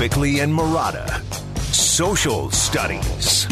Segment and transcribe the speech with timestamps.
[0.00, 1.22] Bickley and Marotta.
[1.74, 3.44] Social Studies.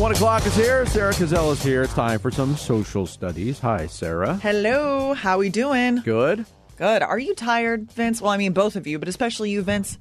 [0.00, 0.86] One o'clock is here.
[0.86, 1.82] Sarah Cazell is here.
[1.82, 3.58] It's time for some social studies.
[3.58, 4.36] Hi, Sarah.
[4.36, 5.96] Hello, how are we doing?
[5.96, 6.46] Good.
[6.78, 7.02] Good.
[7.02, 8.22] Are you tired, Vince?
[8.22, 9.98] Well, I mean both of you, but especially you, Vince.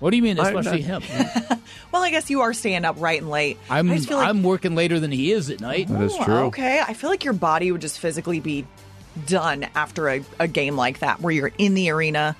[0.00, 1.02] What do you mean, especially him?
[1.92, 3.58] Well, I guess you are staying up right and late.
[3.68, 5.88] I'm I just feel like, I'm working later than he is at night.
[5.88, 6.34] That is true.
[6.46, 8.66] Okay, I feel like your body would just physically be
[9.26, 12.34] done after a, a game like that, where you're in the arena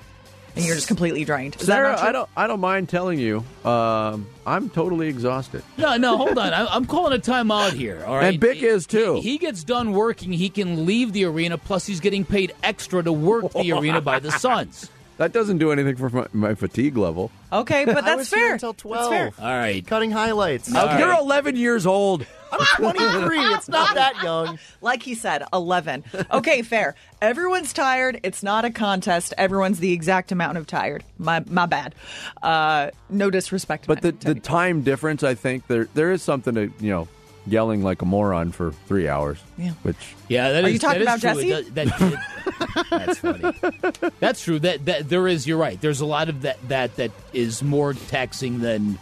[0.55, 1.55] and you're just completely drained.
[1.55, 2.07] Is that Sarah, not true?
[2.07, 2.29] I don't.
[2.37, 3.43] I don't mind telling you.
[3.63, 5.63] Um, I'm totally exhausted.
[5.77, 6.53] No, no, hold on.
[6.53, 8.03] I, I'm calling a timeout here.
[8.05, 9.15] All right, And Bick is, too.
[9.15, 10.31] He, he gets done working.
[10.31, 11.57] He can leave the arena.
[11.57, 14.89] Plus, he's getting paid extra to work the arena by the Suns.
[15.17, 17.31] That doesn't do anything for my, my fatigue level.
[17.51, 18.39] Okay, but I that's was fair.
[18.39, 19.09] here until That's 12.
[19.09, 19.31] fair.
[19.39, 19.85] All right.
[19.87, 20.73] Cutting highlights.
[20.75, 22.25] All You're 11 years old.
[22.59, 23.39] I'm 23.
[23.55, 24.59] It's not that young.
[24.81, 26.03] Like he said, 11.
[26.31, 26.95] Okay, fair.
[27.21, 28.19] Everyone's tired.
[28.23, 29.33] It's not a contest.
[29.37, 31.03] Everyone's the exact amount of tired.
[31.17, 31.95] My my bad.
[32.43, 33.83] Uh, no disrespect.
[33.83, 34.39] to But the, the me.
[34.41, 37.07] time difference, I think there there is something to you know
[37.47, 39.37] yelling like a moron for three hours.
[39.57, 39.71] Yeah.
[39.83, 41.35] Which Yeah, that Are is- you talking that is about.
[41.37, 41.51] Jesse?
[41.51, 44.11] It does- that- that's funny.
[44.19, 44.59] That's true.
[44.59, 45.47] That that there is.
[45.47, 45.79] You're right.
[45.79, 48.97] There's a lot of that that that is more taxing than.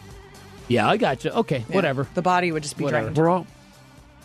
[0.70, 1.32] Yeah, I got you.
[1.32, 2.08] Okay, Yeah, whatever.
[2.14, 3.08] The body would just be Whatever.
[3.08, 3.18] drained.
[3.18, 3.46] we're all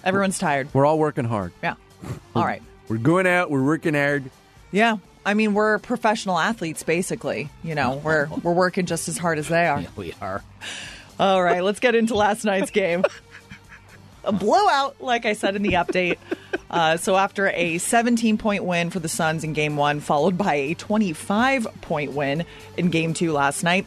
[0.04, 0.68] Everyone's tired.
[0.72, 1.52] we're all working hard.
[1.62, 1.74] Yeah.
[2.36, 2.62] All right.
[2.88, 3.50] We're going out.
[3.50, 4.30] We're working hard.
[4.70, 4.98] Yeah.
[5.26, 7.50] I mean, we're professional athletes, basically.
[7.62, 9.80] You know, we're we're working just as hard as they are.
[9.80, 10.42] Yeah, we are.
[11.20, 13.04] All right, let's get into last night's game.
[14.24, 16.18] A blowout, like I said in the update.
[16.70, 20.54] Uh, so after a 17 point win for the Suns in game one, followed by
[20.54, 22.44] a 25 point win
[22.76, 23.86] in game two last night,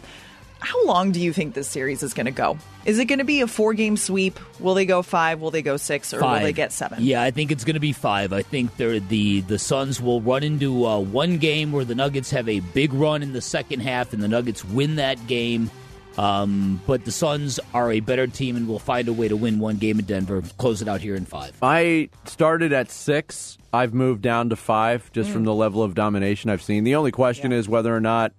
[0.60, 2.58] how long do you think this series is going to go?
[2.86, 4.40] Is it going to be a four game sweep?
[4.60, 5.40] Will they go five?
[5.40, 6.14] Will they go six?
[6.14, 7.00] Or will they get seven?
[7.02, 8.34] Yeah, I think it's going to be five.
[8.34, 12.32] I think they're, the the Suns will run into uh, one game where the Nuggets
[12.32, 15.70] have a big run in the second half, and the Nuggets win that game.
[16.18, 19.60] Um, but the Suns are a better team and will find a way to win
[19.60, 20.42] one game in Denver.
[20.58, 21.56] Close it out here in five.
[21.62, 23.58] I started at six.
[23.72, 26.84] I've moved down to five just from the level of domination I've seen.
[26.84, 28.34] The only question is whether or not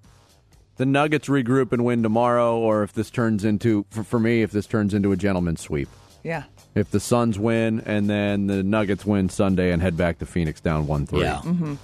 [0.76, 4.52] the Nuggets regroup and win tomorrow, or if this turns into, for, for me, if
[4.52, 5.88] this turns into a gentleman's sweep.
[6.22, 6.44] Yeah.
[6.74, 10.60] If the Suns win and then the Nuggets win Sunday and head back to Phoenix
[10.60, 11.22] down one three.
[11.22, 11.40] Yeah.
[11.44, 11.74] Mm-hmm.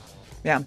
[0.44, 0.62] Yeah.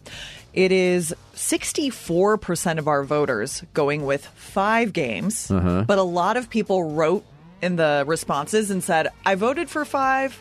[0.54, 5.86] It is 64% of our voters going with five games, uh-huh.
[5.88, 7.26] but a lot of people wrote
[7.62, 10.40] in the responses and said, I voted for five,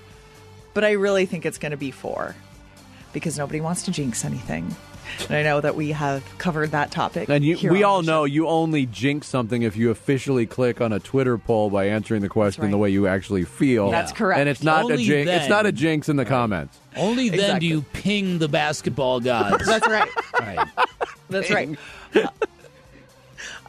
[0.74, 2.34] but I really think it's going to be four
[3.12, 4.74] because nobody wants to jinx anything.
[5.28, 7.28] And I know that we have covered that topic.
[7.28, 11.00] And you, we all know you only jinx something if you officially click on a
[11.00, 12.70] Twitter poll by answering the question right.
[12.70, 13.90] the way you actually feel.
[13.90, 14.40] That's correct.
[14.40, 15.30] And it's not a Only jinx.
[15.30, 16.78] It's not a jinx in the comments.
[16.96, 17.60] Only then Exactly.
[17.60, 19.66] do you ping the basketball gods.
[19.66, 20.08] That's right.
[20.40, 20.68] right.
[21.28, 21.78] That's right.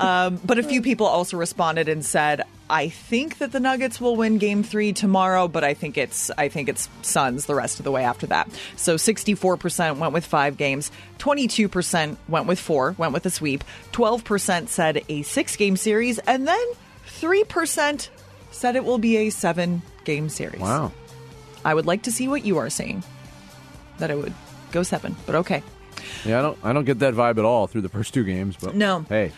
[0.01, 4.15] Um, but a few people also responded and said, "I think that the Nuggets will
[4.15, 7.83] win Game Three tomorrow, but I think it's I think it's Suns the rest of
[7.83, 12.59] the way after that." So, sixty-four percent went with five games, twenty-two percent went with
[12.59, 16.65] four, went with a sweep, twelve percent said a six-game series, and then
[17.05, 18.09] three percent
[18.51, 20.61] said it will be a seven-game series.
[20.61, 20.91] Wow.
[21.63, 23.03] I would like to see what you are saying.
[23.99, 24.33] That it would
[24.71, 25.61] go seven, but okay.
[26.25, 26.57] Yeah, I don't.
[26.63, 28.57] I don't get that vibe at all through the first two games.
[28.59, 29.05] But No.
[29.07, 29.31] hey,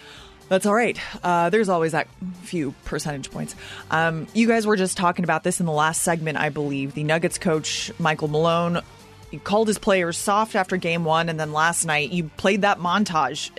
[0.53, 0.99] That's all right.
[1.23, 2.07] Uh, there's always that
[2.43, 3.55] few percentage points.
[3.89, 6.93] Um, you guys were just talking about this in the last segment, I believe.
[6.93, 8.81] The Nuggets coach, Michael Malone,
[9.43, 11.29] called his players soft after game one.
[11.29, 13.49] And then last night, you played that montage,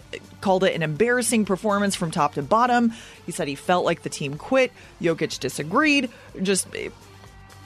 [0.41, 2.93] called it an embarrassing performance from top to bottom.
[3.27, 4.71] He said he felt like the team quit.
[5.03, 6.11] Jokic disagreed.
[6.41, 6.69] Just.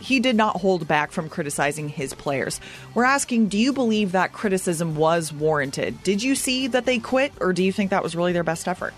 [0.01, 2.63] He did not hold back from criticizing his players.
[2.95, 6.03] We're asking, do you believe that criticism was warranted?
[6.03, 8.69] Did you see that they quit, or do you think that was really their best
[8.69, 8.95] effort?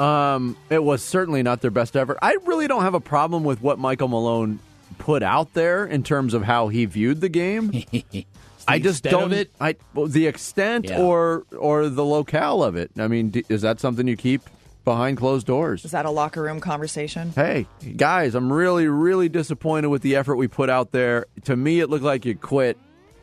[0.00, 2.18] Um, it was certainly not their best effort.
[2.22, 4.58] I really don't have a problem with what Michael Malone
[4.98, 7.72] put out there in terms of how he viewed the game.
[8.68, 9.32] I just don't.
[9.32, 9.50] it?
[9.60, 11.00] I well, the extent Yeah.
[11.00, 12.90] or or the locale of it.
[12.98, 14.42] I mean, d- is that something you keep
[14.84, 15.84] behind closed doors?
[15.84, 17.30] Is that a locker room conversation?
[17.34, 17.66] Hey,
[17.96, 21.26] guys, I'm really, really disappointed with the effort we put out there.
[21.44, 22.76] To me, it looked like you quit.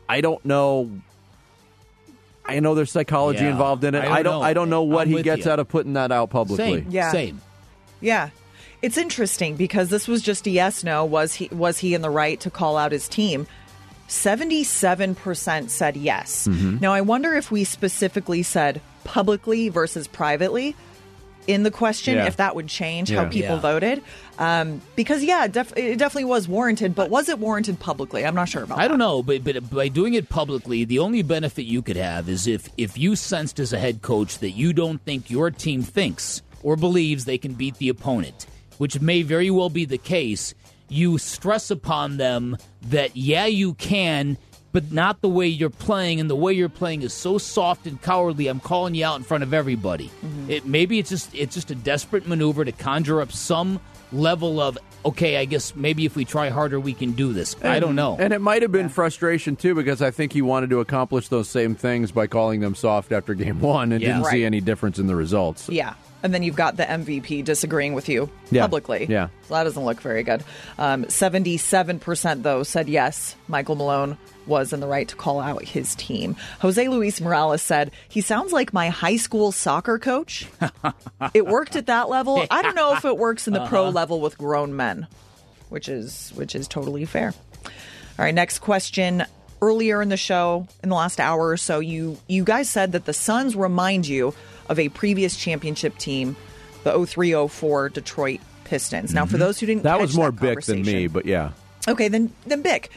[0.08, 0.90] I don't know.
[2.48, 3.50] I know there's psychology Yeah.
[3.50, 3.98] involved in it.
[4.00, 4.32] I don't I don't.
[4.40, 4.42] know.
[4.42, 5.50] I don't know what I'm he gets you.
[5.52, 6.82] out of putting that out publicly.
[6.82, 6.86] Same.
[6.90, 7.10] Yeah.
[7.12, 7.40] Same.
[8.00, 8.30] Yeah.
[8.82, 11.04] It's interesting because this was just a yes no.
[11.04, 13.46] Was he was he in the right to call out his team?
[14.08, 16.46] 77% said yes.
[16.48, 16.78] Mm-hmm.
[16.80, 20.76] Now I wonder if we specifically said publicly versus privately
[21.46, 22.26] in the question Yeah.
[22.26, 23.60] if that would change how people Yeah.
[23.60, 24.02] voted.
[24.38, 28.24] Um, because yeah, it, def- it definitely was warranted, but was it warranted publicly?
[28.24, 31.22] I'm not sure about I don't know, but but by doing it publicly, the only
[31.22, 34.72] benefit you could have is if if you sensed as a head coach that you
[34.72, 38.46] don't think your team thinks or believes they can beat the opponent,
[38.78, 40.52] which may very well be the case,
[40.88, 44.36] you stress upon them that, yeah, you can,
[44.72, 48.00] but not the way you're playing, and the way you're playing is so soft and
[48.02, 48.48] cowardly.
[48.48, 50.10] I'm calling you out in front of everybody.
[50.48, 53.80] It maybe it's just it's just a desperate maneuver to conjure up some
[54.12, 55.36] level of okay.
[55.36, 57.54] I guess maybe if we try harder, we can do this.
[57.62, 58.16] I don't know.
[58.18, 61.48] And it might have been frustration too, because I think he wanted to accomplish those
[61.48, 64.08] same things by calling them soft after game one, and Yeah.
[64.08, 64.32] didn't Right.
[64.32, 65.68] see any difference in the results.
[65.68, 65.94] Yeah.
[66.22, 68.62] And then you've got the MVP disagreeing with you Yeah.
[68.62, 69.06] publicly.
[69.08, 69.28] Yeah.
[69.46, 70.42] So that doesn't look very good.
[70.78, 75.94] Um, 77% though said yes, Michael Malone was in the right to call out his
[75.94, 76.36] team.
[76.60, 80.46] Jose Luis Morales said, he sounds like my high school soccer coach.
[81.34, 82.44] it worked at that level.
[82.50, 85.06] I don't know if it works in the pro level with grown men,
[85.68, 87.34] which is which is totally fair.
[87.64, 89.24] All right, next question.
[89.62, 93.06] Earlier in the show, in the last hour or so, you you guys said that
[93.06, 94.34] the Suns remind you
[94.68, 96.36] of a previous championship team,
[96.84, 99.14] the 0304 Detroit Pistons.
[99.14, 99.88] Now, for those who didn't Mm-hmm.
[99.88, 101.52] That was more that Bick than me, but yeah.
[101.88, 102.90] Okay, then then Bick.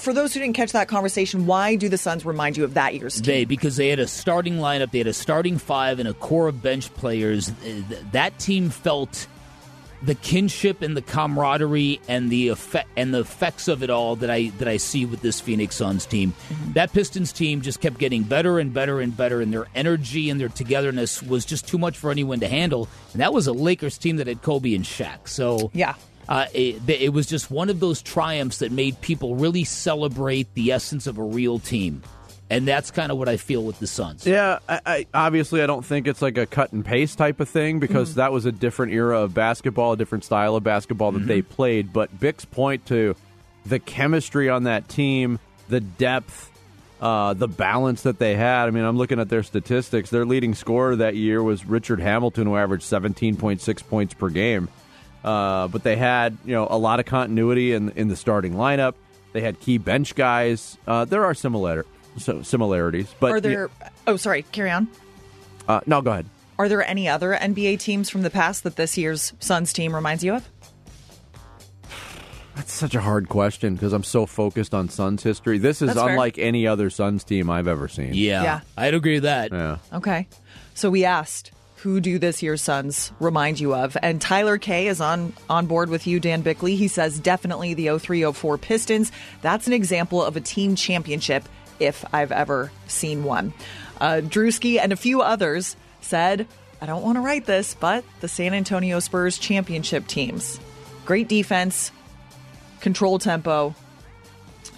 [0.00, 2.94] For those who didn't catch that conversation, why do the Suns remind you of that
[2.94, 3.24] year's team?
[3.24, 6.48] They because they had a starting lineup, they had a starting five and a core
[6.48, 7.50] of bench players.
[7.50, 7.82] Uh,
[8.12, 9.26] That team felt
[10.02, 14.30] the kinship and the camaraderie and the effect and the effects of it all that
[14.30, 16.32] I that I see with this Phoenix Suns team.
[16.72, 20.40] That Pistons team just kept getting better and better and better, and their energy and
[20.40, 22.88] their togetherness was just too much for anyone to handle.
[23.12, 25.28] And that was a Lakers team that had Kobe and Shaq.
[25.28, 25.94] So Yeah.
[26.30, 30.70] Uh, it, it was just one of those triumphs that made people really celebrate the
[30.70, 32.02] essence of a real team.
[32.48, 34.26] And that's kind of what I feel with the Suns.
[34.26, 37.48] Yeah, I, I, obviously, I don't think it's like a cut and paste type of
[37.48, 41.26] thing because that was a different era of basketball, a different style of basketball that
[41.26, 41.92] they played.
[41.92, 43.16] But Bick's point to
[43.66, 45.38] the chemistry on that team,
[45.68, 46.50] the depth,
[47.00, 48.66] uh, the balance that they had.
[48.66, 50.10] I mean, I'm looking at their statistics.
[50.10, 54.68] Their leading scorer that year was Richard Hamilton, who averaged 17.6 points per game.
[55.24, 58.94] Uh, but they had, you know, a lot of continuity in in the starting lineup.
[59.32, 60.76] They had key bench guys.
[60.86, 61.84] Uh, there are similar
[62.18, 63.70] so similarities, but Are there?
[64.06, 64.42] Oh, sorry.
[64.50, 64.88] Carry on.
[65.68, 66.26] uh, no, go ahead.
[66.58, 70.22] Are there any other NBA teams from the past that this year's Suns team reminds
[70.24, 70.48] you of?
[72.56, 75.58] That's such a hard question because I'm so focused on Suns history.
[75.58, 76.10] This is That's fair.
[76.10, 78.10] unlike any other Suns team I've ever seen.
[78.14, 78.60] Yeah, Yeah.
[78.76, 79.52] I'd agree with that.
[79.52, 79.78] Yeah.
[79.92, 80.26] Okay.
[80.74, 83.96] So we asked, who do this year's Suns remind you of?
[84.02, 86.76] And Tyler K is on on board with you, Dan Bickley.
[86.76, 89.12] He says definitely the 0304 Pistons.
[89.40, 91.48] That's an example of a team championship
[91.78, 93.54] if I've ever seen one.
[93.98, 96.46] Uh, Drewski and a few others said,
[96.82, 100.60] I don't want to write this, but the San Antonio Spurs championship teams.
[101.06, 101.92] Great defense,
[102.80, 103.74] control tempo,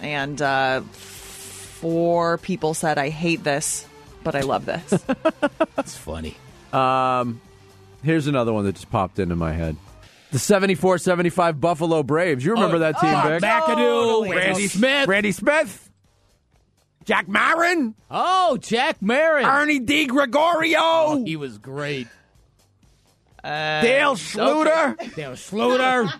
[0.01, 3.85] and uh, four people said, I hate this,
[4.23, 5.03] but I love this.
[5.75, 6.37] That's funny.
[6.73, 7.41] Um,
[8.03, 9.77] here's another one that just popped into my head.
[10.31, 12.43] The 74 75 Buffalo Braves.
[12.43, 13.41] You remember oh, that team, Oh, Vic?
[13.43, 14.35] McAdoo, Totally.
[14.35, 15.07] Randy Smith.
[15.07, 15.91] Randy Smith,
[17.05, 19.45] Jack Marin, Oh, Jack Marin.
[19.45, 22.07] Ernie DiGregorio, Oh, he was great.
[23.43, 25.15] Uh, Dale Schlueter.
[25.15, 26.11] Dale Schlueter.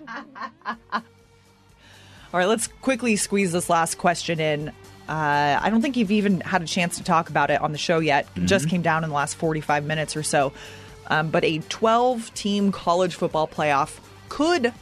[0.94, 4.72] All right, let's quickly squeeze this last question in.
[5.08, 7.78] Uh, I don't think you've even had a chance to talk about it on the
[7.78, 8.28] show yet.
[8.36, 10.54] It just came down in the last 45 minutes or so.
[11.08, 14.74] Um, but a 12 team college football playoff could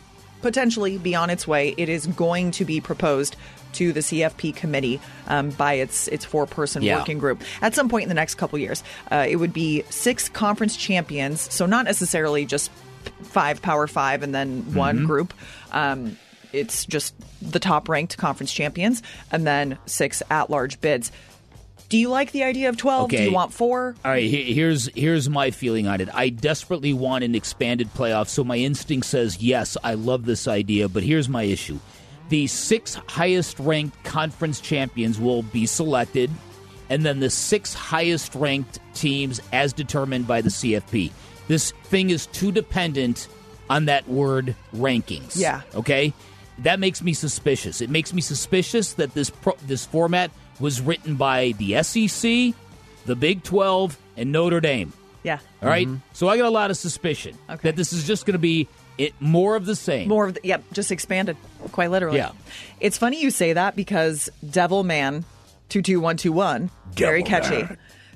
[0.42, 1.74] potentially be on its way.
[1.78, 3.36] It is going to be proposed
[3.74, 6.98] to the CFP committee um, by its its four person Yeah.
[7.00, 8.84] working group at some point in the next couple years.
[9.12, 12.70] Uh, it would be six conference champions, so not necessarily just
[13.24, 15.34] five Power Five and then one group.
[15.72, 16.18] Um,
[16.54, 21.12] it's just the top ranked conference champions, and then six at large bids.
[21.90, 23.10] Do you like the idea of twelve?
[23.10, 23.96] Do you want four?
[24.06, 26.08] All right, here's here's my feeling on it.
[26.14, 30.88] I desperately want an expanded playoff, so my instinct says yes, I love this idea,
[30.88, 31.80] but here's my issue.
[32.30, 36.32] The six highest ranked conference champions will be selected,
[36.90, 41.12] and then the six highest ranked teams as determined by the CFP.
[41.50, 43.28] This thing is too dependent
[43.70, 45.38] on that word rankings.
[45.38, 45.62] Yeah.
[45.76, 46.14] Okay?
[46.62, 47.82] That makes me suspicious.
[47.82, 52.54] It makes me suspicious that this pro- this format was written by the SEC,
[53.06, 54.94] the Big 12, and Notre Dame.
[55.24, 55.88] Yeah, All right?
[55.88, 55.98] Mm-hmm.
[56.14, 57.60] So I got a lot of suspicion Okay.
[57.70, 60.08] that this is just going to be it more of the same.
[60.08, 61.38] more of the, yep, just expanded,
[61.72, 62.18] quite literally.
[62.18, 62.32] Yeah.
[62.80, 65.24] it's funny you say that because Devil Man
[65.70, 67.68] two two one two one, very catchy,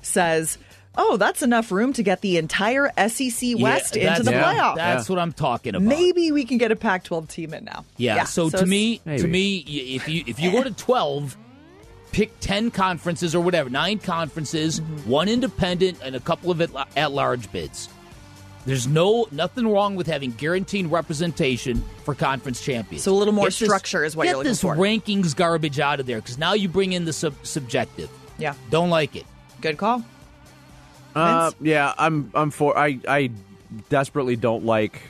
[0.02, 0.58] says.
[0.96, 4.42] Oh, that's enough room to get the entire SEC Yeah, West into the Yeah.
[4.54, 4.76] playoff.
[4.76, 5.82] That's what I'm talking about.
[5.86, 7.84] Maybe we can get a Pac-12 team in now.
[7.98, 8.24] Yeah.
[8.24, 9.22] so, to me, Maybe.
[9.22, 11.36] to me, if you if you go to twelve,
[12.12, 15.10] pick ten conferences or whatever, nine conferences, Mm-hmm.
[15.10, 16.60] one independent, and a couple of
[16.96, 17.88] at large bids.
[18.64, 23.04] There's no nothing wrong with having guaranteed representation for conference champions.
[23.04, 24.74] So a little more Get this- structure is what you're looking for.
[24.74, 28.08] Get this rankings garbage out of there because now you bring in the sub- subjective.
[28.38, 28.54] Yeah.
[28.70, 29.24] Don't like it.
[29.60, 30.02] Good call.
[31.16, 32.76] Uh, yeah, I'm I'm for.
[32.78, 33.30] I I
[33.88, 35.00] desperately don't like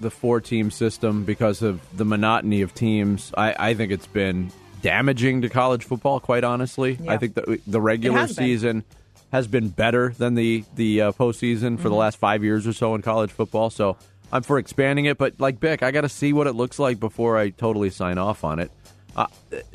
[0.00, 3.32] the four team system because of the monotony of teams.
[3.36, 4.50] I I think it's been
[4.82, 6.18] damaging to college football.
[6.20, 7.12] Quite honestly, Yeah.
[7.12, 8.44] I think the the regular has been.
[8.46, 8.84] season
[9.30, 11.94] has been better than the the uh, postseason for the Mm-hmm.
[11.98, 13.70] last five years or so in college football.
[13.70, 13.96] So
[14.32, 16.98] I'm for expanding it, but like Bick, I got to see what it looks like
[16.98, 18.70] before I totally sign off on it.
[19.14, 19.26] Uh,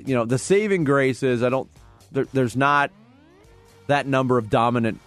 [0.03, 1.69] you know, the saving grace is I don't.
[2.11, 2.89] There, there's not
[3.87, 4.99] that number of dominant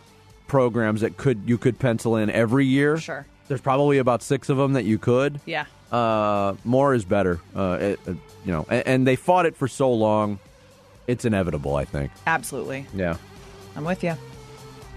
[0.51, 2.99] programs that could you could pencil in every year.
[2.99, 3.25] Sure.
[3.47, 5.41] There's probably about six of them that you could.
[5.47, 5.67] Yeah.
[5.93, 7.41] Uh, more is better.
[7.55, 8.13] Uh, it, uh,
[8.45, 10.41] you know, and, and they fought it for so long.
[11.07, 12.11] It's inevitable, I think.
[12.27, 12.85] Absolutely.
[12.93, 13.17] Yeah.
[13.77, 14.17] I'm with you.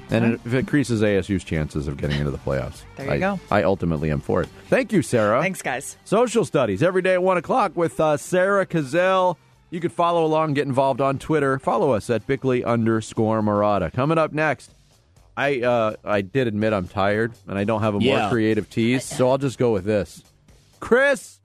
[0.10, 3.20] And it, if it increases ASU's chances of getting into the playoffs, There you I,
[3.20, 3.40] go.
[3.52, 4.50] I ultimately am for it.
[4.70, 5.40] Thank you, Sarah.
[5.42, 5.98] Thanks, guys.
[6.04, 9.38] Social studies every day at 1 o'clock with uh, Sarah Cazell.
[9.70, 11.58] You can follow along, get involved on Twitter.
[11.60, 13.92] Follow us at Bickley underscore Marotta.
[13.94, 14.74] Coming up next,
[15.36, 19.04] I uh, I did admit I'm tired and I don't have a more creative tease,
[19.04, 20.24] so I'll just go with this.
[20.80, 21.40] Chris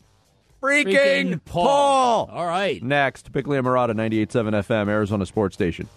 [0.63, 2.27] freaking, Freaking Paul.
[2.27, 2.37] Paul.
[2.37, 2.83] All right.
[2.83, 5.89] Next, Bickley and Marotta, 98.7 FM, Arizona Sports Station.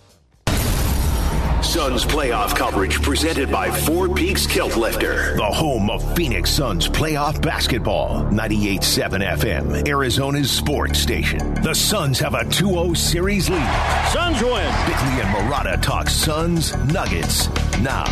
[1.71, 7.41] Suns playoff coverage presented by Four Peaks Kilt Lifter, the home of Phoenix Suns playoff
[7.41, 8.23] basketball.
[8.25, 11.53] 98.7 FM, Arizona's sports station.
[11.63, 14.09] The Suns have a 2-0 series lead.
[14.11, 14.51] Suns win.
[14.85, 17.47] Bickley and Marotta talk Suns Nuggets
[17.79, 18.03] now.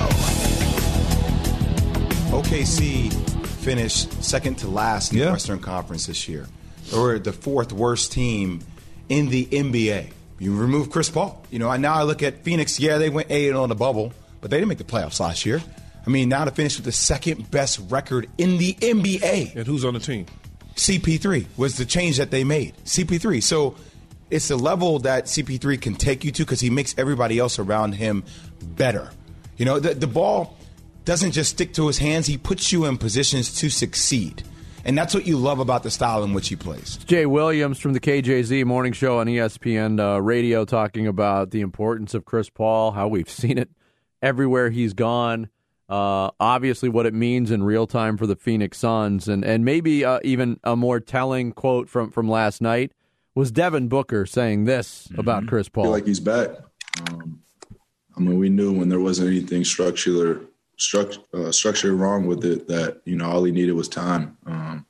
[2.31, 3.11] OKC
[3.61, 5.25] finished second to last in Yeah.
[5.25, 6.47] the Western Conference this year.
[6.91, 8.61] They were the fourth worst team
[9.09, 10.11] in the NBA.
[10.39, 11.45] You remove Chris Paul.
[11.51, 12.79] You know, and now I look at Phoenix.
[12.79, 15.45] Yeah, they went eight on oh the bubble, but they didn't make the playoffs last
[15.45, 15.61] year.
[16.05, 19.55] I mean, now to finish with the second best record in the NBA.
[19.55, 20.25] And who's on the team?
[20.75, 22.75] CP3 was the change that they made.
[22.85, 23.43] CP3.
[23.43, 23.75] So
[24.31, 27.93] it's the level that CP3 can take you to because he makes everybody else around
[27.93, 28.23] him
[28.61, 29.11] better.
[29.57, 30.57] You know, the, the ball
[31.03, 34.43] doesn't just stick to his hands, he puts you in positions to succeed.
[34.85, 36.97] And that's what you love about the style in which he plays.
[37.05, 42.13] Jay Williams from the KJZ morning show on ESPN uh, radio talking about the importance
[42.13, 43.69] of Chris Paul, how we've seen it
[44.21, 45.49] everywhere he's gone.
[45.89, 50.05] Uh, obviously, what it means in real time for the Phoenix Suns, and and maybe
[50.05, 52.91] uh, even a more telling quote from from last night
[53.33, 55.91] was Devin Booker saying this about Chris feel Paul.
[55.91, 56.49] like he's back.
[57.09, 57.41] Um,
[58.15, 60.41] I mean, we knew when there wasn't anything structural,
[60.79, 64.85] struct, uh, structure wrong with it that you know all he needed was time, um,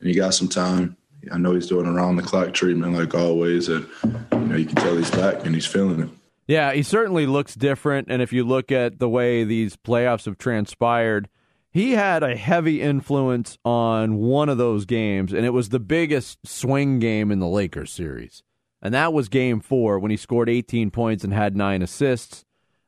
[0.00, 0.96] and he got some time.
[1.32, 3.86] I know he's doing around the clock treatment like always, and
[4.32, 6.08] you know you can tell he's back and he's feeling it.
[6.46, 8.08] Yeah, he certainly looks different.
[8.08, 11.28] And if you look at the way these playoffs have transpired,
[11.76, 16.38] he had a heavy influence on one of those games, and it was the biggest
[16.46, 18.42] swing game in the Lakers series.
[18.80, 22.45] And that was game four when he scored 18 points and had nine assists.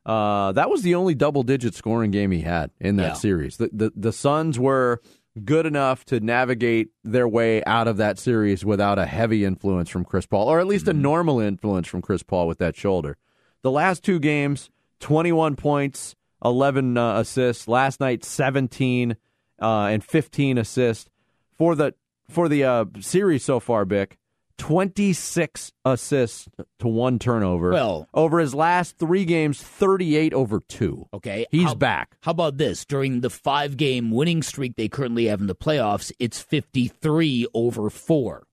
[0.09, 3.13] Uh, that was the only double digit scoring game he had in that Yeah.
[3.13, 3.57] series.
[3.57, 5.01] The, the, the Suns were
[5.45, 10.03] good enough to navigate their way out of that series without a heavy influence from
[10.03, 13.17] Chris Paul, or at least a normal influence from Chris Paul with that shoulder.
[13.61, 17.67] The last two games, 21 points, 11 uh, assists.
[17.67, 19.15] Last night, 17
[19.61, 21.09] uh, and 15 assists
[21.57, 21.93] for the
[22.29, 23.85] for the uh, series so far.
[23.85, 24.17] Bick,
[24.59, 26.47] 26 assists
[26.79, 27.71] to one turnover.
[27.71, 31.07] Well- over his last three games, 38 over two.
[31.13, 31.45] Okay.
[31.49, 32.17] he's How- back.
[32.21, 32.85] How about this?
[32.85, 37.89] During the five game winning streak they currently have in the playoffs, it's 53 over
[37.89, 38.45] four.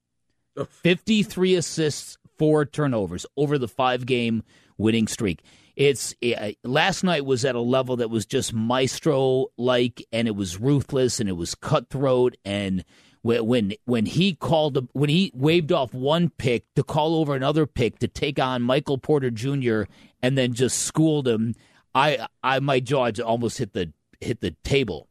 [0.69, 4.43] 53 assists, four turnovers over the five game
[4.77, 5.41] winning streak.
[5.75, 10.35] It's uh, last night was at a level that was just maestro like, and it
[10.35, 12.35] was ruthless and it was cutthroat.
[12.43, 12.83] And
[13.27, 17.99] when when he called when he waved off one pick to call over another pick
[17.99, 19.83] to take on Michael Porter Jr.
[20.21, 21.55] and then just schooled him,
[21.93, 23.91] I I my jaw almost hit the
[24.21, 25.07] hit the table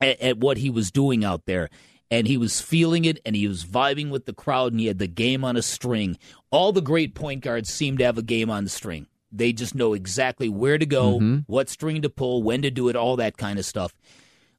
[0.00, 1.70] at, at what he was doing out there.
[2.10, 4.98] And he was feeling it and he was vibing with the crowd and he had
[4.98, 6.16] the game on a string.
[6.50, 9.06] All the great point guards seem to have a game on the string.
[9.32, 11.38] They just know exactly where to go, mm-hmm.
[11.46, 13.92] what string to pull, when to do it, all that kind of stuff.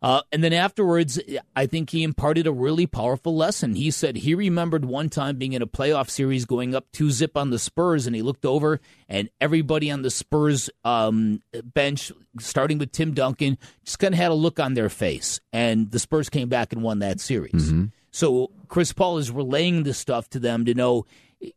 [0.06, 1.20] Uh, and then afterwards,
[1.56, 3.74] I think he imparted a really powerful lesson.
[3.74, 7.36] He said he remembered one time being in a playoff series going up two zip
[7.36, 11.42] on the Spurs, and he looked over, and everybody on the Spurs um,
[11.74, 15.40] bench, starting with Tim Duncan, just kind of had a look on their face.
[15.52, 17.72] And the Spurs came back and won that series.
[18.12, 21.08] So Chris Paul is relaying this stuff to them to know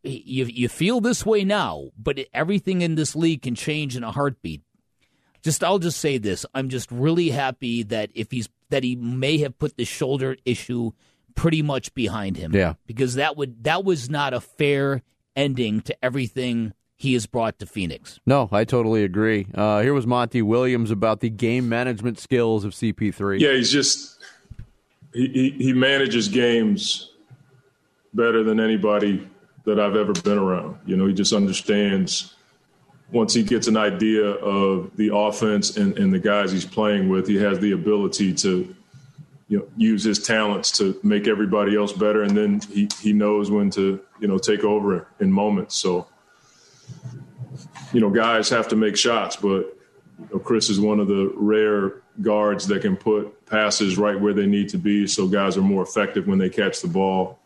[0.03, 4.11] you, you feel this way now, but everything in this league can change in a
[4.11, 4.63] heartbeat.
[5.43, 9.39] Just I'll just say this: I'm just really happy that if he's that he may
[9.39, 10.93] have put the shoulder issue
[11.35, 12.55] pretty much behind him.
[12.55, 12.75] Yeah.
[12.87, 15.03] because that would that was not a fair
[15.37, 18.19] ending to everything he has brought to Phoenix.
[18.27, 19.47] No, I totally agree.
[19.55, 23.39] Uh, here was Monty Williams about the game management skills of CP3.
[23.39, 24.19] Yeah, he's just
[25.15, 27.13] he, he, he manages games
[28.13, 29.29] better than anybody
[29.65, 30.79] that I've ever been around.
[30.87, 32.35] You know, he just understands
[33.11, 37.27] once he gets an idea of the offense and, and the guys he's playing with,
[37.27, 38.75] he has the ability to
[39.49, 43.51] you know use his talents to make everybody else better and then he, he knows
[43.51, 45.75] when to, you know, take over in moments.
[45.77, 46.07] So
[47.93, 49.75] you know, guys have to make shots, but
[50.19, 54.35] you know, Chris is one of the rare guards that can put passes right where
[54.35, 57.39] they need to be, so guys are more effective when they catch the ball.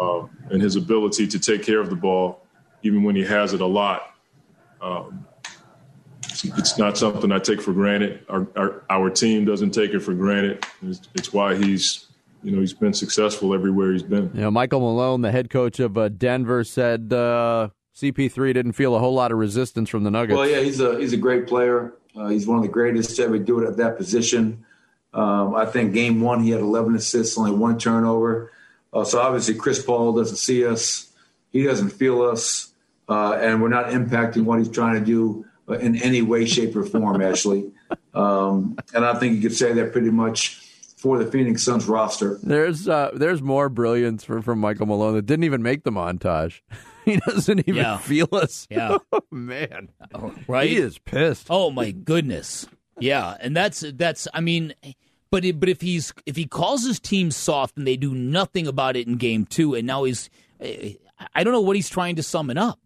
[0.00, 2.44] Uh, and his ability to take care of the ball,
[2.82, 4.11] even when he has it a lot,
[4.82, 5.26] um,
[6.24, 8.24] it's, it's not something I take for granted.
[8.28, 10.64] Our, our, our team doesn't take it for granted.
[10.82, 12.06] It's, it's why he's
[12.42, 14.30] you know he's been successful everywhere he's been.
[14.34, 18.94] You know, Michael Malone, the head coach of uh, Denver, said uh, CP3 didn't feel
[18.96, 20.36] a whole lot of resistance from the Nuggets.
[20.36, 21.94] Well, yeah, he's a he's a great player.
[22.16, 24.64] Uh, he's one of the greatest to ever do it at that position.
[25.14, 28.50] Um, I think game one he had 11 assists, only one turnover.
[28.92, 31.12] Uh, so obviously Chris Paul doesn't see us,
[31.50, 32.71] he doesn't feel us,
[33.08, 36.74] uh, and we're not impacting what he's trying to do uh, in any way, shape,
[36.76, 37.20] or form.
[37.22, 37.70] Actually,
[38.14, 40.58] um, and I think you could say that pretty much
[40.96, 42.38] for the Phoenix Suns roster.
[42.42, 46.60] There's uh, there's more brilliance for, from Michael Malone that didn't even make the montage.
[47.04, 47.98] he doesn't even Yeah.
[47.98, 48.66] feel us.
[48.70, 48.98] Yeah.
[49.30, 49.88] man,
[50.46, 50.68] right?
[50.70, 51.48] he is pissed.
[51.50, 52.66] Oh my goodness.
[53.00, 54.74] Yeah, and that's that's I mean
[55.30, 58.66] but it, but if he's if he calls his team soft and they do nothing
[58.68, 60.28] about it in game 2 and now he's
[60.60, 62.78] I don't know what he's trying to summon up.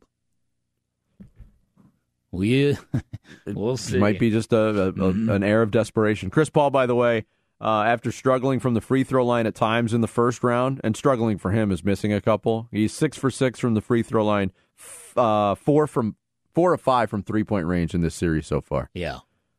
[2.36, 2.76] We
[3.46, 3.96] we'll see.
[3.96, 6.30] It might be just a, a, a- an air of desperation.
[6.30, 7.24] Chris Paul, by the way,
[7.60, 10.96] uh, after struggling from the free throw line at times in the first round, and
[10.96, 12.68] struggling for him is missing a couple.
[12.70, 16.16] He's six for six from the free throw line, f- uh, four from
[16.54, 18.90] four of five from three point range in this series so far.
[18.94, 19.18] Yeah.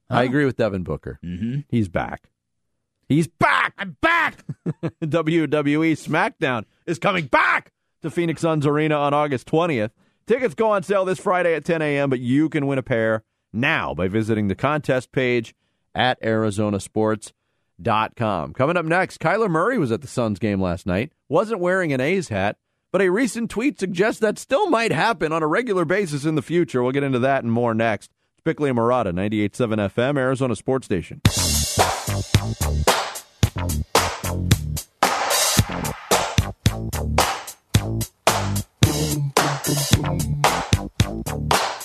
[0.09, 1.19] I agree with Devin Booker.
[1.23, 1.65] Mhm.
[1.69, 2.29] He's back.
[3.09, 3.73] He's back.
[3.77, 4.43] I'm back.
[5.03, 9.91] WWE SmackDown is coming back to Phoenix Suns Arena on August 20th.
[10.27, 13.23] Tickets go on sale this Friday at 10 a.m., but you can win a pair
[13.53, 15.55] now by visiting the contest page
[15.95, 18.53] at ArizonaSports.com.
[18.53, 22.01] Coming up next, Kyler Murray was at the Suns game last night, wasn't wearing an
[22.01, 22.57] A's hat,
[22.91, 26.41] but a recent tweet suggests that still might happen on a regular basis in the
[26.41, 26.83] future.
[26.83, 28.11] We'll get into that and more next.
[28.33, 31.21] It's Bickley and Marotta, 98.7 FM, Arizona Sports Station.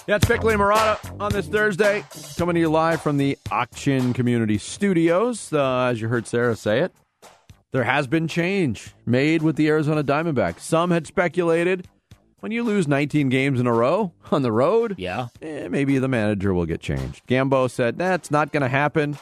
[0.06, 2.04] Yeah, it's Bickley and Marotta on this Thursday,
[2.36, 5.50] coming to you live from the Auction Community Studios.
[5.50, 6.92] Uh, as you heard Sarah say it,
[7.70, 10.60] there has been change made with the Arizona Diamondbacks.
[10.60, 11.88] Some had speculated
[12.40, 15.28] when you lose 19 games in a row on the road, Yeah.
[15.40, 17.26] eh, maybe the manager will get changed.
[17.26, 19.16] Gambo said that's not going to happen.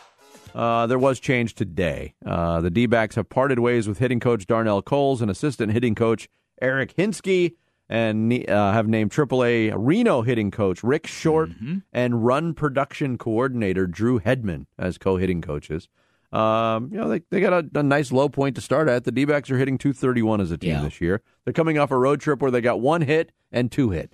[0.52, 2.14] Uh, there was change today.
[2.26, 5.94] Uh, the D backs have parted ways with hitting coach Darnell Coles and assistant hitting
[5.94, 6.28] coach
[6.60, 7.52] Eric Hinske,
[7.90, 11.50] and uh, have named AAA Reno hitting coach Rick Short
[11.92, 15.88] and run production coordinator Drew Hedman as co hitting coaches.
[16.32, 19.02] Um, you know, they, they got a, a nice low point to start at.
[19.02, 20.82] The D backs are hitting 231 as a team Yeah.
[20.84, 21.20] this year.
[21.44, 24.12] They're coming off a road trip where they got one hit and two hit.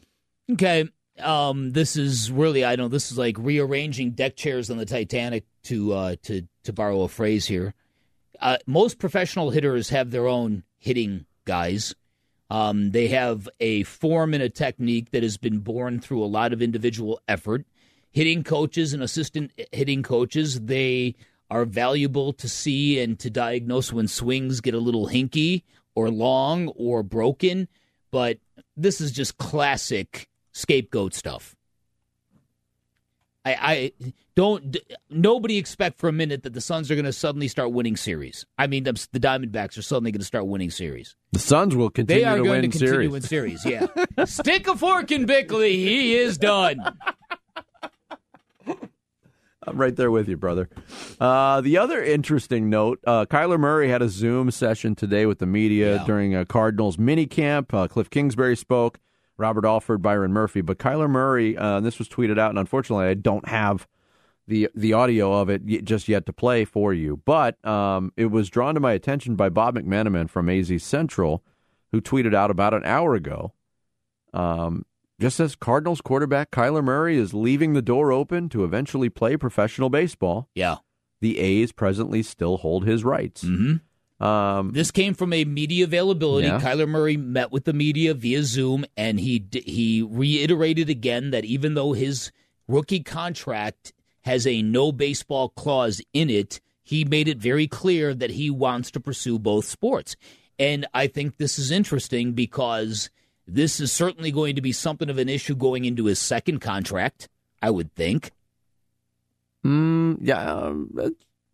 [0.50, 0.88] Okay.
[1.20, 2.86] Um, this is really I don't.
[2.86, 7.02] Know, this is like rearranging deck chairs on the Titanic to uh, to to borrow
[7.02, 7.74] a phrase here.
[8.40, 11.94] Uh, most professional hitters have their own hitting guys.
[12.48, 16.52] Um, they have a form and a technique that has been born through a lot
[16.52, 17.66] of individual effort.
[18.10, 21.16] Hitting coaches and assistant hitting coaches, they
[21.50, 25.62] are valuable to see and to diagnose when swings get a little hinky
[25.94, 27.68] or long or broken.
[28.10, 28.38] But
[28.76, 31.54] this is just classic scapegoat stuff.
[33.46, 33.92] I, I
[34.34, 34.72] don't.
[34.72, 37.96] d- Nobody expect for a minute that the Suns are going to suddenly start winning
[37.96, 38.44] series.
[38.58, 41.14] I mean, the, the Diamondbacks are suddenly going to start winning series.
[41.32, 43.64] The Suns will continue They are to going win to continue series.
[43.64, 43.86] Yeah,
[44.24, 45.76] stick a fork in Bickley.
[45.76, 46.80] He is done.
[49.68, 50.68] I'm right there with you, brother.
[51.18, 55.46] Uh, the other interesting note uh, Kyler Murray had a Zoom session today with the
[55.46, 56.04] media Yeah.
[56.04, 57.74] during a Cardinals minicamp.
[57.74, 59.00] Uh, Kliff Kingsbury spoke,
[59.38, 60.60] Robert Alford, Byron Murphy.
[60.60, 63.86] But Kyler Murray, uh, this was tweeted out, and unfortunately, I don't have
[64.48, 67.20] the the audio of it just yet to play for you.
[67.24, 71.42] But um, it was drawn to my attention by Bob McManaman from AZ Central,
[71.92, 73.52] who tweeted out about an hour ago.
[74.32, 74.84] Um,
[75.20, 79.88] just as Cardinals quarterback Kyler Murray is leaving the door open to eventually play professional
[79.88, 80.76] baseball, Yeah.
[81.22, 83.42] the A's presently still hold his rights.
[83.44, 83.76] Mm-hmm.
[84.18, 86.46] Um, This came from a media availability.
[86.48, 86.60] Yeah.
[86.60, 91.74] Kyler Murray met with the media via Zoom, and he he reiterated again that even
[91.74, 92.32] though his
[92.66, 98.30] rookie contract has a no baseball clause in it, he made it very clear that
[98.30, 100.16] he wants to pursue both sports.
[100.58, 103.10] And I think this is interesting because
[103.46, 107.28] this is certainly going to be something of an issue going into his second contract.
[107.60, 108.30] I would think.
[109.64, 110.90] mm, yeah, um,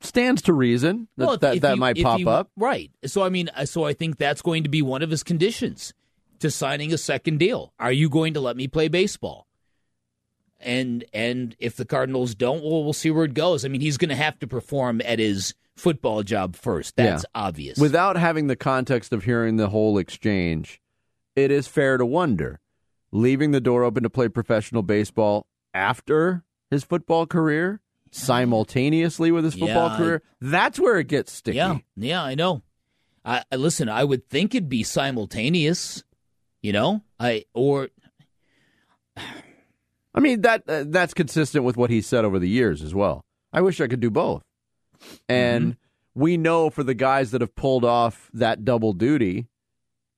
[0.05, 2.51] stands to reason that Well, if- that, if that you- might pop you- up.
[2.57, 2.91] right?
[3.07, 5.95] So I mean, uh, so I think that's going to be one of his conditions
[6.41, 7.73] to signing a second deal.
[7.79, 9.47] Are you going to let me play baseball?
[10.61, 13.65] And and if the Cardinals don't, well, we'll see where it goes.
[13.65, 16.95] I mean, he's going to have to perform at his football job first.
[16.97, 17.41] That's Yeah.
[17.43, 17.79] obvious.
[17.79, 20.81] Without having the context of hearing the whole exchange,
[21.35, 22.61] it is fair to wonder
[23.11, 27.81] leaving the door open to play professional baseball after his football career,
[28.13, 30.23] simultaneously with his football Yeah, career.
[30.41, 31.57] That's where it gets sticky.
[31.57, 32.63] yeah, yeah, I know.
[33.25, 33.89] I, I listen.
[33.89, 36.05] I would think it'd be simultaneous.
[36.61, 37.89] You know, I or
[40.15, 43.25] I mean that uh, that's consistent with what he said over the years as well.
[43.53, 44.43] I wish I could do both.
[45.29, 45.77] And
[46.15, 49.49] we know for the guys that have pulled off that double duty,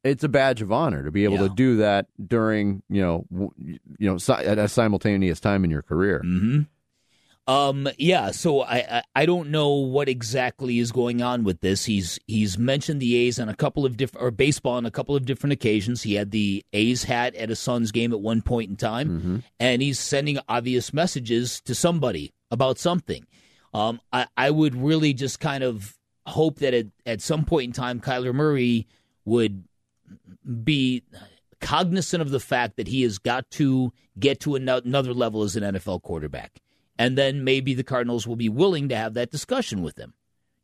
[0.03, 1.49] it's a badge of honor to be able Yeah.
[1.49, 3.51] to do that during you know w-
[3.99, 6.21] you know si- at a simultaneous time in your career.
[6.21, 6.63] hmm
[7.47, 7.89] Um.
[7.99, 8.31] Yeah.
[8.31, 11.85] So I, I I don't know what exactly is going on with this.
[11.85, 15.15] He's he's mentioned the A's on a couple of different or baseball on a couple
[15.15, 16.03] of different occasions.
[16.03, 19.83] He had the A's hat at a Suns game at one point in time, and
[19.83, 23.27] he's sending obvious messages to somebody about something.
[23.75, 24.01] Um.
[24.13, 28.01] I I would really just kind of hope that at at some point in time,
[28.01, 28.87] Kyler Murray
[29.27, 29.65] would
[30.65, 31.03] be
[31.61, 35.63] cognizant of the fact that he has got to get to another level as an
[35.63, 36.61] NFL quarterback.
[36.99, 40.15] And then maybe the Cardinals will be willing to have that discussion with him.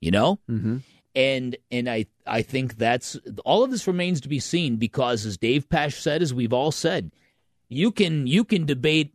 [0.01, 0.39] You know?
[0.49, 0.79] Mm-hmm.
[1.15, 5.37] And and I I think that's all of this remains to be seen because as
[5.37, 7.11] Dave Pasch said, as we've all said,
[7.69, 9.13] you can you can debate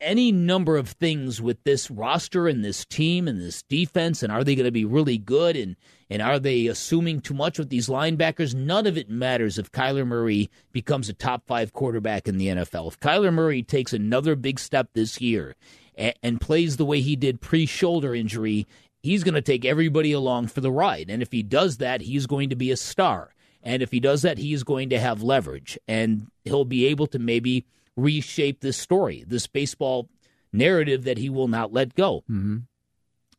[0.00, 4.44] any number of things with this roster and this team and this defense and are
[4.44, 5.76] they going to be really good and
[6.10, 10.06] and are they assuming too much with these linebackers none of it matters if Kyler
[10.06, 14.58] Murray becomes a top 5 quarterback in the NFL if Kyler Murray takes another big
[14.58, 15.56] step this year
[15.98, 18.66] and, and plays the way he did pre-shoulder injury
[19.02, 22.26] he's going to take everybody along for the ride and if he does that he's
[22.26, 25.78] going to be a star and if he does that he's going to have leverage
[25.86, 27.66] and he'll be able to maybe
[27.98, 30.08] reshape this story, this baseball
[30.52, 32.24] narrative that he will not let go.
[32.30, 32.58] Mm-hmm.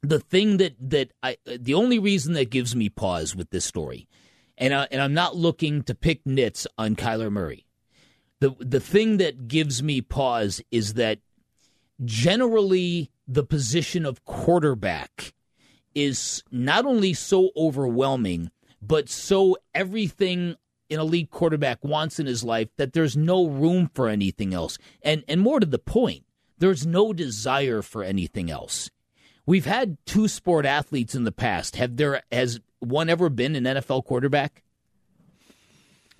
[0.01, 4.07] The thing that that I, the only reason that gives me pause with this story,
[4.57, 7.65] and I, and I'm not looking to pick nits on Kyler Murray.
[8.39, 11.19] The the thing that gives me pause is that
[12.03, 15.33] generally the position of quarterback
[15.95, 20.55] is not only so overwhelming, but so everything
[20.91, 24.77] an elite quarterback wants in his life that there's no room for anything else.
[25.01, 26.23] And and more to the point,
[26.57, 28.89] there's no desire for anything else.
[29.45, 31.75] We've had two sport athletes in the past.
[31.75, 34.63] Have there has one ever been an NFL quarterback?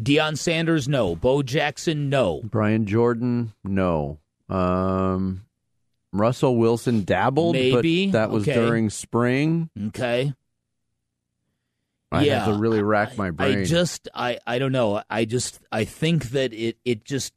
[0.02, 1.16] Deion Sanders, no.
[1.16, 2.42] Bo Jackson, no.
[2.44, 4.20] Brian Jordan, no.
[4.48, 5.46] Um,
[6.12, 8.08] Russell Wilson dabbled, Maybe.
[8.08, 8.54] but that was Okay.
[8.56, 9.70] during spring.
[9.88, 10.34] Okay.
[12.12, 13.60] I Yeah, have to really rack my brain.
[13.60, 15.04] I just I I don't know.
[15.10, 17.34] I just I think that it it just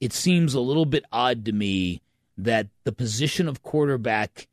[0.00, 2.00] it seems a little bit odd to me
[2.38, 4.48] that the position of quarterback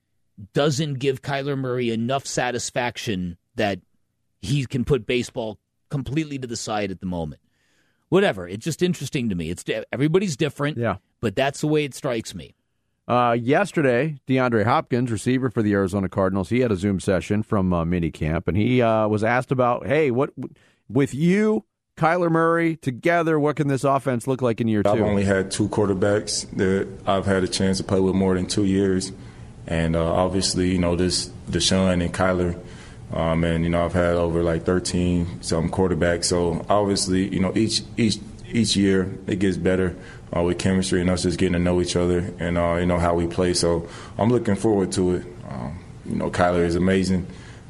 [0.54, 3.80] doesn't give Kyler Murray enough satisfaction that
[4.42, 5.58] he can put baseball
[5.90, 7.42] completely to the side at the moment.
[8.10, 8.48] Whatever.
[8.48, 9.50] It's just interesting to me.
[9.50, 10.78] It's everybody's different.
[10.78, 10.98] Yeah.
[11.22, 12.54] But that's the way it strikes me.
[13.08, 17.74] Uh, yesterday, DeAndre Hopkins, receiver for the Arizona Cardinals, he had a Zoom session from
[17.74, 20.30] uh, minicamp, and he uh, was asked about, hey, what
[20.88, 21.66] with you,
[21.98, 25.52] Kyler Murray together, what can this offense look like in year 2 I've only had
[25.52, 29.12] two quarterbacks that I've had a chance to play with more than two years,
[29.68, 32.58] and uh, obviously, you know, this Deshaun and Kyler,
[33.12, 36.26] um, and you know, I've had over like 13 some quarterbacks.
[36.26, 38.18] So obviously, you know, each each
[38.54, 39.96] each year it gets better
[40.36, 43.00] uh, with chemistry and us just getting to know each other and uh, you know
[43.00, 43.54] how we play.
[43.54, 43.88] So
[44.18, 45.26] I'm looking forward to it.
[45.48, 47.28] Um, you know, Kyler is amazing.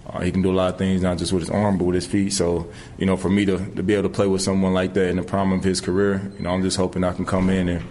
[0.07, 1.95] Uh, he can do a lot of things, not just with his arm, but with
[1.95, 2.33] his feet.
[2.33, 5.07] So, you know, for me to, to be able to play with someone like that
[5.07, 7.69] in the prime of his career, you know, I'm just hoping I can come in
[7.69, 7.85] and,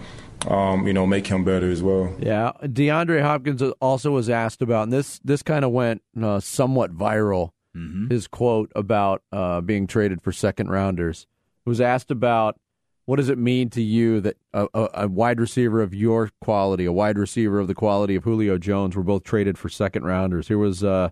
[0.47, 2.13] um, you know, make him better as well.
[2.19, 6.95] Yeah, DeAndre Hopkins also was asked about, and this this kind of went uh, somewhat
[6.95, 7.51] viral.
[8.07, 11.25] His quote about uh, being traded for second rounders
[11.63, 12.57] he was asked about
[13.05, 16.85] what does it mean to you that a, a, a wide receiver of your quality,
[16.85, 20.47] a wide receiver of the quality of Julio Jones, were both traded for second rounders?
[20.47, 21.09] Here was uh,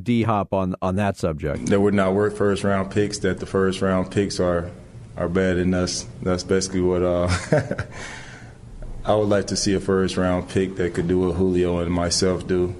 [0.00, 1.66] D Hop on on that subject.
[1.66, 3.18] That would not work first round picks.
[3.18, 4.70] That the first round picks are
[5.16, 6.06] are better than us.
[6.22, 7.28] That's basically what uh,
[9.04, 11.90] I would like to see a first round pick that could do what Julio and
[11.90, 12.74] myself do.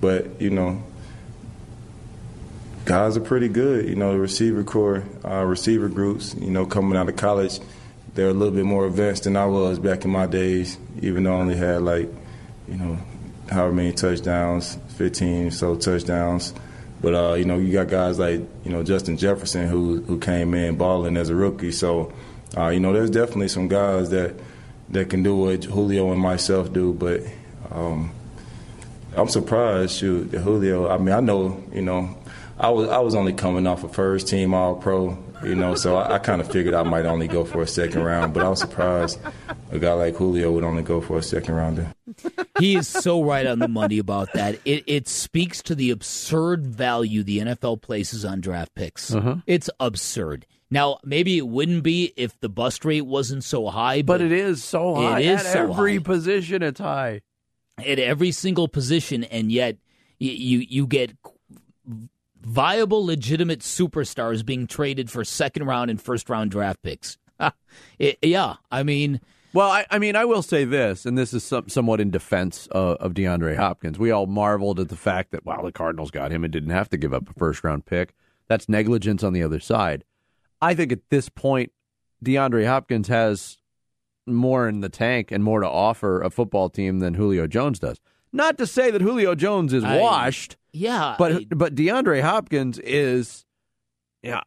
[0.00, 0.82] But you know,
[2.84, 3.88] guys are pretty good.
[3.88, 6.34] You know, the receiver corps, uh, receiver groups.
[6.34, 7.60] You know, coming out of college,
[8.14, 10.78] they're a little bit more advanced than I was back in my days.
[11.00, 12.08] Even though I only had like,
[12.68, 12.98] you know,
[13.50, 16.54] however many touchdowns, 15 so touchdowns.
[17.00, 20.54] But uh, you know, you got guys like you know Justin Jefferson who who came
[20.54, 21.72] in balling as a rookie.
[21.72, 22.12] So
[22.56, 24.34] uh, you know, there's definitely some guys that
[24.90, 26.92] that can do what Julio and myself do.
[26.92, 27.22] But
[27.70, 28.12] um,
[29.16, 30.88] I'm surprised, shoot, Julio.
[30.88, 32.16] I mean, I know you know,
[32.62, 35.18] I was I was only coming off a first team All Pro.
[35.44, 38.04] You know, so I, I kind of figured I might only go for a second
[38.04, 39.18] round, but I was surprised
[39.72, 41.92] a guy like Julio would only go for a second rounder.
[42.60, 44.60] he is so right on the money about that.
[44.64, 49.12] It, it speaks to the absurd value the NFL places on draft picks.
[49.12, 49.38] Uh-huh.
[49.48, 50.46] It's absurd.
[50.70, 54.62] Now, maybe it wouldn't be if the bust rate wasn't so high, But it is
[54.62, 55.18] so high.
[55.20, 56.02] It is At so every high.
[56.04, 57.22] position, it's high.
[57.78, 59.74] at every single position, and yet
[60.20, 61.10] y- you you get
[62.44, 67.18] viable, legitimate superstars being traded for second round and first round draft picks.
[67.98, 69.20] It- yeah, I mean,
[69.52, 72.68] Well, I, I mean, I will say this, and this is some, somewhat in defense
[72.70, 73.98] of, of DeAndre Hopkins.
[73.98, 76.88] We all marveled at the fact that, wow, the Cardinals got him and didn't have
[76.90, 78.14] to give up a first round pick.
[78.48, 80.04] That's negligence on the other side.
[80.60, 81.72] I think at this point,
[82.24, 83.58] DeAndre Hopkins has
[84.26, 87.98] more in the tank and more to offer a football team than Julio Jones does.
[88.32, 92.78] Not to say that Julio Jones is I- washed, yeah, but I- but DeAndre Hopkins
[92.78, 93.44] is
[94.22, 94.40] yeah,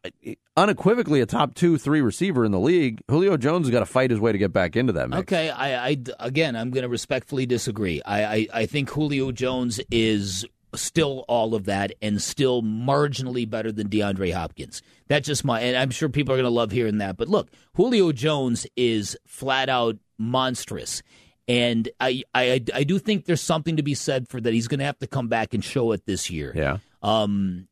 [0.56, 3.02] unequivocally a top two, three receiver in the league.
[3.10, 5.20] Julio Jones has got to fight his way to get back into that mix.
[5.20, 8.00] Okay, I, I again, I'm going to respectfully disagree.
[8.02, 13.70] I, I, I think Julio Jones is still all of that and still marginally better
[13.70, 14.82] than DeAndre Hopkins.
[15.08, 17.16] That's just my, and I'm sure people are going to love hearing that.
[17.16, 21.02] But look, Julio Jones is flat out monstrous.
[21.48, 24.52] And I, I, I do think there's something to be said for that.
[24.52, 26.52] He's going to have to come back and show it this year.
[26.54, 26.78] Yeah.
[27.02, 27.68] Um,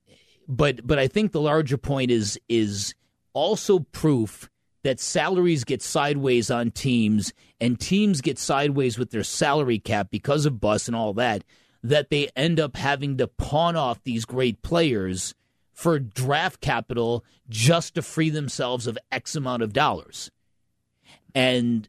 [0.46, 2.94] but but I think the larger point is is
[3.32, 4.48] also proof
[4.82, 10.44] that salaries get sideways on teams and teams get sideways with their salary cap because
[10.46, 11.42] of bus and all that
[11.82, 15.34] that they end up having to pawn off these great players
[15.72, 20.30] for draft capital just to free themselves of X amount of dollars.
[21.34, 21.88] And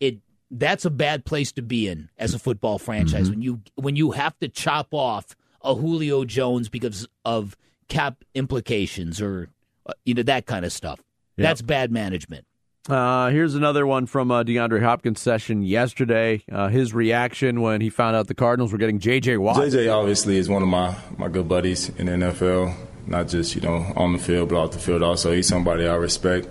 [0.00, 0.18] it
[0.50, 4.12] that's a bad place to be in as a football franchise when you when you
[4.12, 7.56] have to chop off a Julio Jones because of
[7.88, 9.48] cap implications or
[9.86, 11.00] uh, you know that kind of stuff.
[11.36, 12.44] That's bad management.
[12.88, 16.42] Uh, here's another one from uh, DeAndre Hopkins' session yesterday.
[16.50, 19.36] Uh, his reaction when he found out the Cardinals were getting J.J.
[19.36, 19.56] Watt.
[19.56, 22.74] JJ obviously is one of my, my good buddies in the NFL,
[23.06, 25.32] not just you know on the field but off the field also.
[25.32, 26.48] He's somebody I respect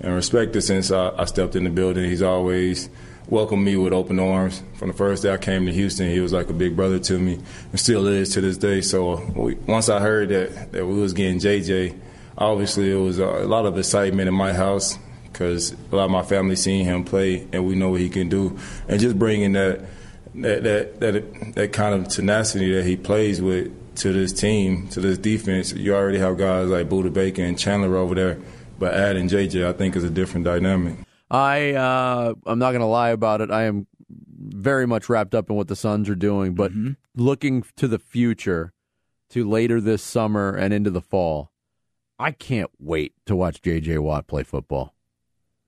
[0.00, 2.04] and respected since I, I stepped in the building.
[2.04, 2.90] He's always
[3.28, 4.62] welcomed me with open arms.
[4.74, 7.18] From the first day I came to Houston, he was like a big brother to
[7.18, 7.38] me,
[7.70, 8.80] and still is to this day.
[8.80, 11.98] So uh, we, once I heard that that we was getting JJ,
[12.38, 16.10] obviously it was a, a lot of excitement in my house because a lot of
[16.10, 18.58] my family seen him play, and we know what he can do,
[18.88, 19.80] and just bringing that
[20.34, 25.00] that that that, that kind of tenacity that he plays with to this team, to
[25.00, 25.72] this defense.
[25.72, 28.38] You already have guys like Budda Baker and Chandler over there,
[28.78, 31.05] but adding JJ, I think, is a different dynamic.
[31.30, 33.50] I uh, I'm not going to lie about it.
[33.50, 33.86] I am
[34.38, 36.72] very much wrapped up in what the Suns are doing, but
[37.16, 38.72] looking to the future,
[39.30, 41.50] to later this summer and into the fall,
[42.18, 43.98] I can't wait to watch J.J.
[43.98, 44.94] Watt play football.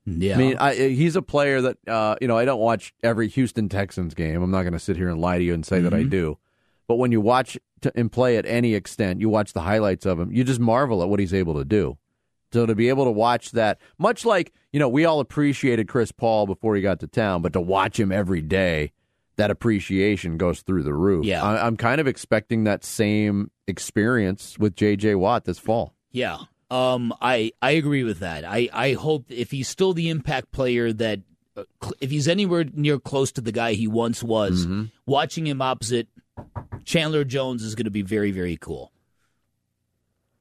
[0.07, 0.37] Yeah.
[0.37, 2.39] I mean, I, he's a player that uh, you know.
[2.39, 4.43] I don't watch every Houston Texans game.
[4.43, 6.11] I'm not going to sit here and lie to you and say that I Mhm.
[6.11, 6.39] do.
[6.87, 10.19] But when you watch t- him play at any extent, you watch the highlights of
[10.19, 10.33] him.
[10.33, 11.99] You just marvel at what he's able to do.
[12.53, 16.13] So to be able to watch that, much like you know, we all appreciated Chris
[16.13, 18.93] Paul before he got to town, but to watch him every day,
[19.37, 21.25] that appreciation goes through the roof.
[21.25, 21.43] Yeah.
[21.43, 25.15] I, I'm kind of expecting that same experience with J.J.
[25.15, 25.95] Watt this fall.
[26.11, 26.39] Yeah.
[26.71, 28.45] Um, I I agree with that.
[28.45, 31.21] I I hope if he's still the impact player that
[31.57, 31.65] uh,
[32.01, 34.67] if he's anywhere near close to the guy he once was,
[35.07, 36.09] watching him opposite
[36.85, 38.93] Chandler Jones is going to be very very cool.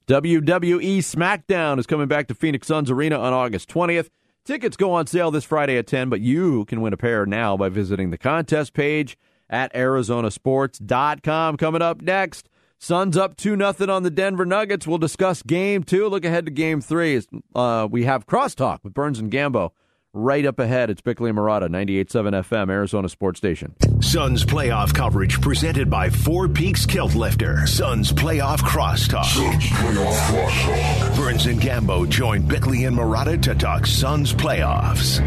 [0.07, 4.07] WWE SmackDown is coming back to Phoenix Suns Arena on August 20th.
[4.45, 7.57] Tickets go on sale this Friday at 10, but you can win a pair now
[7.57, 9.17] by visiting the contest page
[9.49, 11.57] at arizonasports.com.
[11.57, 12.47] Coming up next,
[12.79, 14.87] Suns up 2 nothing on the Denver Nuggets.
[14.87, 16.07] We'll discuss game two.
[16.07, 17.21] Look ahead to game three.
[17.53, 19.71] Uh, we have crosstalk with Burns and Gambo
[20.17, 20.89] right up ahead.
[20.89, 23.75] It's Bickley and Marotta, 98.7 FM, Arizona Sports Station.
[24.01, 27.65] Suns playoff coverage presented by Four Peaks Kilt Lifter.
[27.67, 29.25] Suns playoff crosstalk.
[29.25, 31.15] Suns playoff crosstalk.
[31.15, 35.19] Burns and Gambo join Bickley and Marotta to talk Suns playoffs.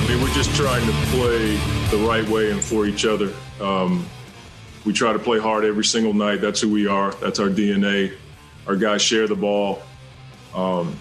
[0.00, 1.56] I mean, we're just trying to play
[1.90, 3.32] the right way and for each other.
[3.60, 4.06] Um,
[4.84, 6.40] we try to play hard every single night.
[6.40, 7.10] That's who we are.
[7.14, 8.14] That's our DNA.
[8.66, 9.82] Our guys share the ball.
[10.54, 10.98] Um,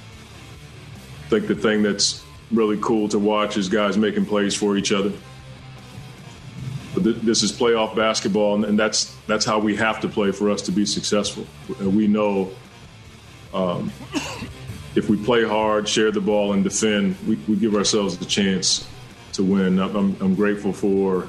[1.28, 4.94] I think the thing that's really cool to watch is guys making plays for each
[4.94, 5.12] other.
[6.94, 10.32] But th- this is playoff basketball, and, and that's that's how we have to play
[10.32, 11.46] for us to be successful.
[11.82, 12.52] We know
[13.54, 13.92] um,
[14.96, 18.88] if we play hard, share the ball, and defend, we, we give ourselves the chance
[19.34, 19.80] to win.
[19.80, 21.28] I'm, I'm grateful for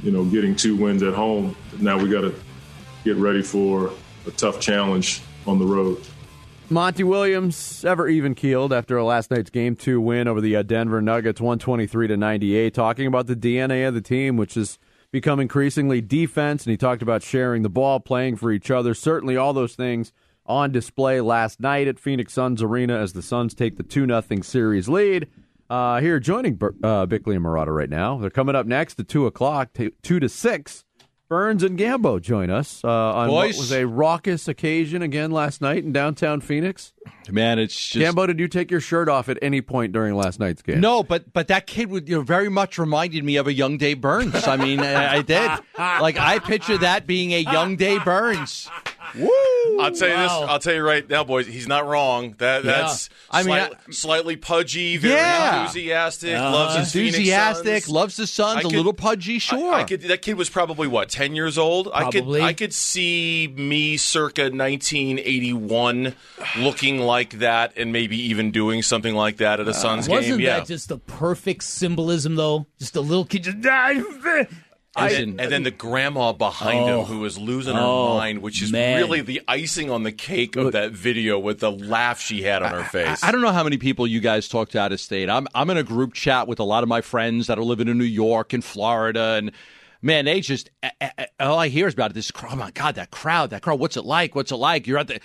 [0.00, 1.56] you know getting two wins at home.
[1.80, 2.32] Now we got to
[3.02, 3.90] get ready for
[4.28, 6.06] a tough challenge on the road.
[6.72, 11.02] Monty Williams ever even keeled after last night's game two win over the uh, Denver
[11.02, 12.74] Nuggets, one twenty three to ninety eight.
[12.74, 14.78] Talking about the DNA of the team, which has
[15.10, 18.94] become increasingly defense, and he talked about sharing the ball, playing for each other.
[18.94, 20.12] Certainly, all those things
[20.46, 24.22] on display last night at Phoenix Suns Arena as the Suns take the two 0
[24.42, 25.26] series lead.
[25.68, 28.18] Uh, here joining uh, Bickley and Marotta right now.
[28.18, 30.84] They're coming up next at two o'clock, t- two to six.
[31.30, 33.54] Burns and Gambo join us uh, on Boys.
[33.54, 36.92] what was a raucous occasion again last night in downtown Phoenix.
[37.30, 40.40] Man, it's just Gambo, did you take your shirt off at any point during last
[40.40, 40.80] night's game?
[40.80, 43.78] No, but but that kid would you know very much reminded me of a young
[43.78, 44.48] Dave Burns.
[44.48, 45.48] I mean, I, I did.
[45.78, 48.68] Like I picture that being a young Dave Burns.
[49.16, 49.30] Woo!
[49.80, 50.30] I'll tell you this.
[50.32, 51.46] I'll tell you right now, boys.
[51.46, 52.34] He's not wrong.
[52.38, 52.70] That Yeah.
[52.82, 53.08] that's.
[53.30, 55.62] I mean, slight- slightly pudgy, very Yeah.
[55.62, 56.50] enthusiastic, Uh-huh.
[56.50, 59.72] loves Enthusiastic, loves the Suns, I a could- little pudgy, sure.
[59.74, 60.02] I, I could.
[60.02, 61.88] That kid was probably what ten years old.
[61.94, 62.28] I could.
[62.40, 66.14] I could see me circa 1981
[66.58, 70.40] looking like that, and maybe even doing something like that at a Suns Wasn't game.
[70.40, 70.58] Yeah.
[70.58, 72.66] that just the perfect symbolism, though?
[72.78, 73.60] Just a little kid just
[74.96, 75.12] died.
[75.12, 77.00] And, then, and then the grandma behind Oh.
[77.00, 77.22] him who oh.
[77.22, 78.98] was losing her Oh, mind, which is man.
[78.98, 82.70] really the icing on the cake of that video with the laugh she had on
[82.72, 83.22] her face.
[83.22, 85.28] I, I don't know how many people you guys talk to out of state.
[85.30, 87.88] I'm I'm in a group chat with a lot of my friends that are living
[87.88, 89.52] in New York and Florida, and
[90.02, 90.70] man, they just
[91.38, 92.30] all I hear is about this.
[92.30, 92.52] crowd.
[92.52, 93.78] Oh my god, that crowd, that crowd.
[93.80, 94.34] What's it like?
[94.34, 94.86] What's it like?
[94.86, 95.20] You're at the.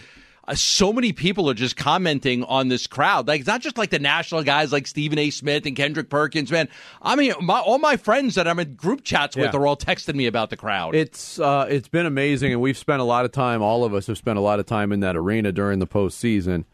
[0.47, 3.27] Uh, so many people are just commenting on this crowd.
[3.27, 5.29] Like it's not just like the national guys like Stephen A.
[5.31, 6.51] Smith and Kendrick Perkins.
[6.51, 6.69] Man,
[7.01, 9.59] I mean, my, all my friends that I'm in group chats with Yeah.
[9.59, 10.93] are all texting me about the crowd.
[10.95, 13.61] It's uh, it's been amazing, and we've spent a lot of time.
[13.61, 16.65] All of us have spent a lot of time in that arena during the postseason.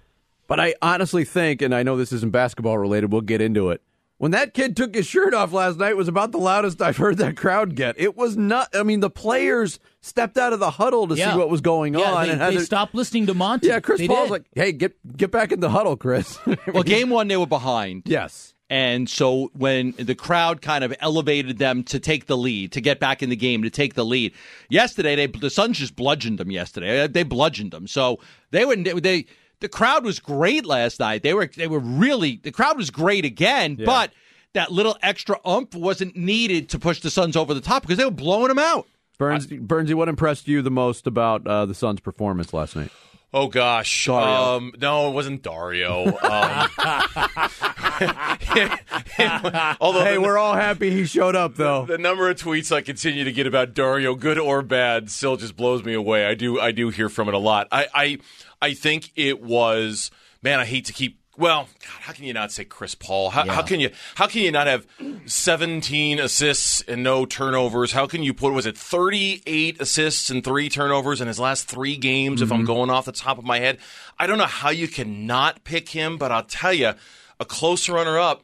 [0.47, 3.81] But I honestly think, and I know this isn't basketball related, we'll get into it.
[4.21, 7.17] When that kid took his shirt off last night, was about the loudest I've heard
[7.17, 7.95] that crowd get.
[7.99, 8.67] It was not.
[8.75, 11.31] I mean, the players stepped out of the huddle to Yeah.
[11.31, 13.69] see what was going Yeah, on, they, and had they their- stopped listening to Monty.
[13.69, 14.31] Yeah, Chris They Paul's did.
[14.31, 16.37] like, "Hey, get get back in the huddle, Chris."
[16.71, 18.03] well, game one they were behind.
[18.05, 18.53] Yes.
[18.69, 22.99] And so when the crowd kind of elevated them to take the lead, to get
[22.99, 24.33] back in the game, to take the lead.
[24.69, 26.51] Yesterday, they the Suns just bludgeoned them.
[26.51, 27.87] Yesterday, they bludgeoned them.
[27.87, 28.19] So
[28.51, 29.25] they were they
[29.61, 31.23] the crowd was great last night.
[31.23, 34.11] They were they were really the crowd was great again, but
[34.53, 38.05] that little extra ump wasn't needed to push the Suns over the top because they
[38.05, 38.87] were blowing them out.
[39.17, 42.89] Burns, Burnsy, what impressed you the most about uh, the Suns' performance last night?
[43.33, 44.25] Oh gosh, Dario.
[44.25, 46.17] Um, no, it wasn't Dario.
[48.01, 51.85] Um, although hey, the- we're all happy he showed up, though.
[51.85, 55.55] The number of tweets I continue to get about Dario, good or bad, still just
[55.55, 56.25] blows me away.
[56.25, 57.67] I do, I do hear from it a lot.
[57.71, 58.17] I, I,
[58.61, 60.11] I think it was.
[60.41, 61.19] Man, I hate to keep.
[61.37, 63.29] Well, God, how can you not say Chris Paul?
[63.29, 63.89] How, how can you?
[64.15, 64.85] How can you not have
[65.25, 67.93] 17 assists and no turnovers?
[67.93, 68.53] How can you put?
[68.53, 72.41] Was it 38 assists and three turnovers in his last three games?
[72.41, 72.67] If I'm mm-hmm.
[72.67, 73.79] going off the top of my head,
[74.19, 76.17] I don't know how you can not pick him.
[76.17, 76.93] But I'll tell you,
[77.39, 78.43] a close runner-up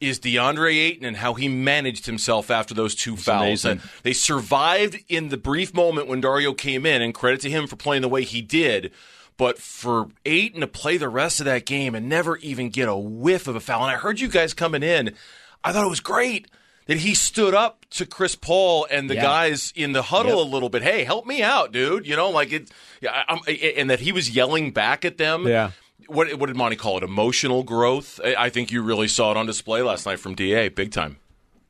[0.00, 3.64] is DeAndre Ayton and how he managed himself after those two fouls.
[3.64, 3.70] amazing.
[3.70, 7.66] And they survived in the brief moment when Dario came in, and credit to him
[7.66, 8.92] for playing the way he did.
[9.38, 12.96] But for Ayton to play the rest of that game and never even get a
[12.96, 15.14] whiff of a foul, and I heard you guys coming in,
[15.62, 16.48] I thought it was great
[16.86, 19.22] that he stood up to Chris Paul and the Yeah.
[19.22, 20.82] guys in the huddle a little bit.
[20.82, 22.06] Hey, help me out, dude.
[22.06, 22.70] You know, like it,
[23.00, 23.40] yeah, I'm,
[23.76, 25.46] and that he was yelling back at them.
[25.46, 25.72] Yeah.
[26.06, 27.02] What, what did Monty call it?
[27.02, 28.20] Emotional growth.
[28.24, 31.16] I think you really saw it on display last night from Da, big time.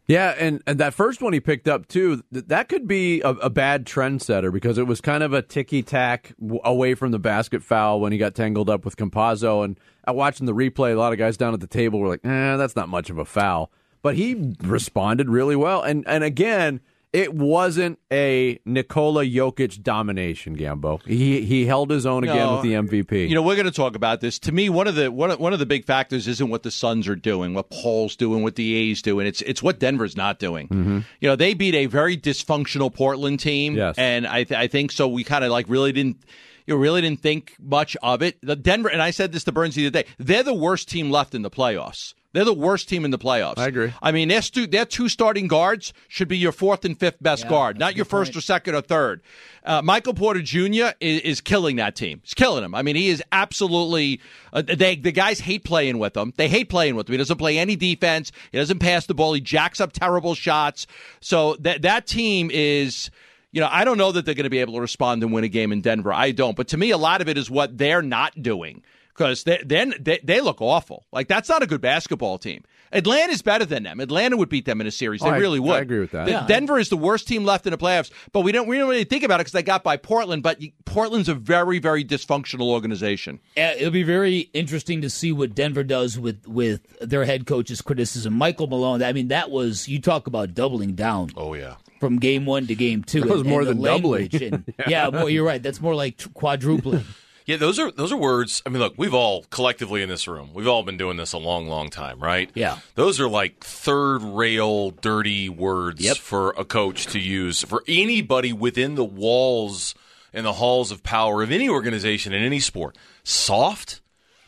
[0.09, 3.31] Yeah, and, and that first one he picked up too, th- that could be a,
[3.31, 7.19] a bad trendsetter because it was kind of a ticky tack w- away from the
[7.19, 9.65] basket foul when he got tangled up with Campazzo.
[9.65, 12.25] And uh, watching the replay, a lot of guys down at the table were like,
[12.25, 16.81] "Eh, that's not much of a foul." But he responded really well, and and again,
[17.17, 21.03] It wasn't a Nikola Jokic domination, Gambo.
[21.07, 22.53] He he held his own again No.
[22.57, 23.27] with the MVP.
[23.29, 24.39] You know, we're going to talk about this.
[24.41, 26.71] To me, one of the one of, one of the big factors isn't what the
[26.71, 29.27] Suns are doing, what Paul's doing, what the A's doing.
[29.27, 30.69] It's it's what Denver's not doing.
[30.69, 30.99] Mm-hmm.
[31.21, 33.95] You know, they beat a very dysfunctional Portland team, Yes.
[33.97, 35.09] and I th- I think so.
[35.09, 36.19] We kind of like really didn't.
[36.67, 38.39] You really didn't think much of it.
[38.43, 40.09] The Denver, and I said this to Burns the other day.
[40.19, 42.13] They're the worst team left in the playoffs.
[42.37, 43.57] They're the worst team in the playoffs.
[43.57, 43.95] I agree.
[44.03, 47.49] I mean, their, stu- their two starting guards should be your fourth and fifth best
[47.49, 49.23] guard, not your first or second or third.
[49.65, 50.89] Uh, Michael Porter Jr.
[51.01, 52.21] Is, is killing that team.
[52.23, 52.75] He's killing him.
[52.75, 54.21] I mean, he is absolutely.
[54.53, 56.35] Uh, they the guys hate playing with him.
[56.37, 57.13] They hate playing with him.
[57.13, 58.33] He doesn't play any defense.
[58.53, 59.33] He doesn't pass the ball.
[59.33, 60.87] He jacks up terrible shots.
[61.21, 63.11] So that that team is.
[63.51, 65.43] You know, I don't know that they're going to be able to respond and win
[65.43, 66.13] a game in Denver.
[66.13, 66.55] I don't.
[66.55, 68.83] But to me, a lot of it is what they're not doing
[69.17, 71.07] because they, then they, they look awful.
[71.13, 72.65] Like that's not a good basketball team.
[72.93, 73.99] Atlanta's better than them.
[73.99, 75.21] Atlanta would beat them in a series.
[75.21, 75.75] They Oh, I- really would.
[75.77, 76.27] I agree with that.
[76.27, 76.47] The- Yeah.
[76.47, 79.05] Denver is the worst team left in the playoffs, but we don't we don't really
[79.05, 80.43] think about it because they got by Portland.
[80.43, 83.41] But you- Portland's a very very dysfunctional organization.
[83.57, 87.83] Uh, It'll be very interesting to see what Denver does with with their head coach's
[87.83, 88.35] criticism.
[88.35, 89.03] Michael Malone.
[89.03, 91.31] I mean, that was you talk about doubling down.
[91.37, 91.77] Oh yeah.
[91.99, 94.29] From game one to game two, That was and- more and than doubling.
[94.35, 95.63] and- yeah, well, you're right.
[95.63, 97.05] That's more like tr- quadrupling.
[97.47, 98.61] Yeah, those are those are words.
[98.67, 101.39] I mean, look, we've all collectively in this room, we've all been doing this a
[101.39, 102.51] long, long time, right?
[102.55, 102.79] Yeah.
[102.97, 108.97] Those are like third rail dirty words for a coach to use for anybody within
[108.97, 109.95] the walls
[110.33, 112.99] and the halls of power of any organization in any sport.
[113.23, 114.01] Soft,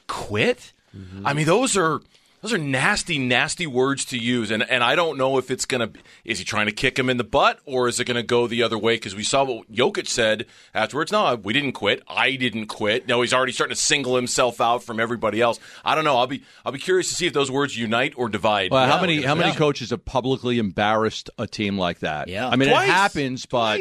[0.09, 0.73] quit.
[0.95, 1.25] Mm-hmm.
[1.25, 2.01] I mean, those are
[2.41, 5.91] those are nasty, nasty words to use, and and I don't know if it's gonna.
[6.25, 8.63] Is he trying to kick him in the butt, or is it gonna go the
[8.63, 8.95] other way?
[8.95, 11.11] Because we saw what Jokic said afterwards.
[11.11, 12.03] No, we didn't quit.
[12.07, 13.09] I didn't quit.
[13.09, 15.59] No, he's already starting to single himself out from everybody else.
[15.85, 16.17] I don't know.
[16.17, 18.71] I'll be I'll be curious to see if those words unite or divide.
[18.71, 22.29] Well, how many how many coaches have publicly embarrassed a team like that?
[22.29, 22.49] Yeah.
[22.49, 22.89] I mean Twice.
[22.89, 23.81] it happens, but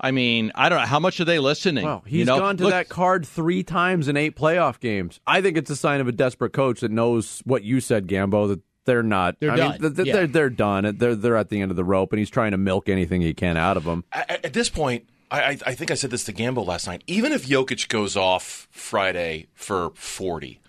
[0.00, 1.84] I mean I don't know how much are they listening.
[1.84, 2.38] Wow, he's you know?
[2.38, 5.20] gone to Look, that card three times in eight playoff games.
[5.26, 8.48] I think it's a sign of a desperate coach that knows what you said, Gambo,
[8.48, 9.40] that they're not.
[9.40, 9.70] They're I done.
[9.72, 10.12] Mean, th- th- Yeah.
[10.14, 10.96] They're they're done.
[10.98, 13.34] They're they're at the end of the rope, and he's trying to milk anything he
[13.34, 14.04] can out of them.
[14.12, 17.02] at, at this point, I, I, I think I said this to Gambo last night.
[17.06, 20.60] Even if Jokic goes off Friday for 40,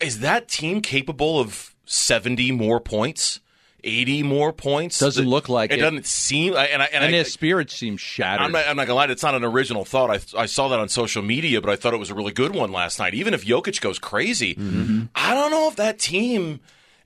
[0.00, 3.40] is that team capable of 70 more points?
[3.84, 4.98] 80 more points?
[4.98, 5.78] Doesn't look like it.
[5.78, 6.54] It doesn't seem.
[6.54, 8.44] And, I, and, and I, their spirits seem shattered.
[8.46, 10.10] I'm not, I'm not gonna lie, it's not an original thought.
[10.10, 12.54] I, I saw that on social media, but I thought it was a really good
[12.54, 13.14] one last night.
[13.14, 15.04] Even if Jokic goes crazy, Mm-hmm.
[15.14, 16.60] I don't know if that team,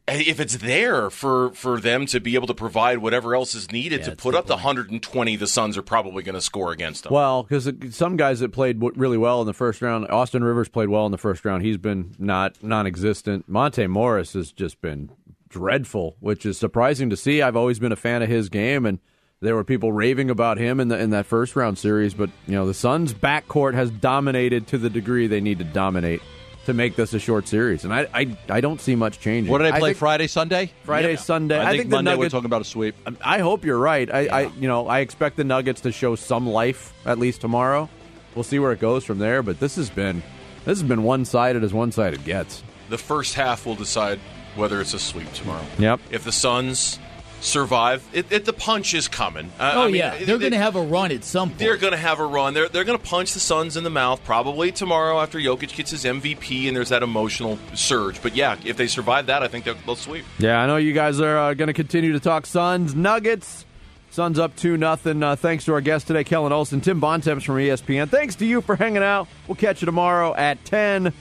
[0.09, 4.05] if it's there for for them to be able to provide whatever else is needed
[4.05, 7.12] to put up the 120 the Suns are probably going to score against them.
[7.12, 10.89] Well, because some guys that played really well in the first round, Austin Rivers played
[10.89, 11.64] well in the first round.
[11.64, 13.49] He's been not non-existent.
[13.49, 15.11] Monte Morris has just been
[15.49, 17.42] dreadful, which is surprising to see.
[17.42, 18.99] I've always been a fan of his game, and
[19.40, 22.14] there were people raving about him in the in that first round series.
[22.14, 26.22] But you know, the Suns' backcourt has dominated to the degree they need to dominate
[26.64, 29.53] to make this a short series, and I I, I don't see much changing.
[29.53, 30.72] what did I play think Friday, Sunday?
[30.82, 31.18] Friday, Yep.
[31.20, 31.59] Sunday.
[31.59, 32.97] I, I think, think the Monday we're talking about a sweep.
[33.07, 34.12] Um, I hope you're right.
[34.12, 37.88] I, I, you know, I expect the Nuggets to show some life at least tomorrow.
[38.34, 39.42] We'll see where it goes from there.
[39.44, 40.22] But this has been,
[40.64, 42.64] this has been one sided as one sided gets.
[42.90, 44.18] the first half will decide
[44.57, 45.65] whether it's a sweep tomorrow.
[45.79, 46.01] Yep.
[46.11, 46.99] If the Suns
[47.41, 49.51] survive, it, it the punch is coming.
[49.59, 51.59] Uh, Oh I mean, yeah, they're going to have a run at some point.
[51.59, 52.55] They're going to have a run.
[52.55, 55.91] They're they're going to punch the Suns in the mouth probably tomorrow after Jokic gets
[55.91, 58.23] his MVP and there's that emotional surge.
[58.23, 60.25] But yeah, if they survive that, I think they'll, they'll sweep.
[60.39, 63.65] Yeah, I know you guys are uh, going to continue to talk Suns, Nuggets.
[64.11, 65.23] Suns up two nothing.
[65.23, 68.09] Uh, thanks to our guest today, Kellan Olson, Tim Bontemps from ESPN.
[68.09, 69.29] Thanks to you for hanging out.
[69.47, 71.13] We'll catch you tomorrow at ten.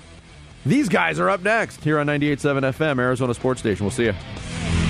[0.66, 3.86] These guys are up next here on 98.7 FM, Arizona Sports Station.
[3.86, 4.85] We'll see you.